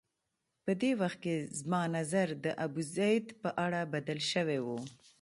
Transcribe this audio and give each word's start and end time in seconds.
په 0.63 0.71
دې 0.81 0.91
وخت 1.01 1.19
کې 1.23 1.35
زما 1.59 1.81
نظر 1.97 2.27
د 2.45 2.47
ابوزید 2.65 3.25
په 3.41 3.49
اړه 3.65 3.81
بدل 3.93 4.19
شوی 4.31 4.59
و. 4.65 4.67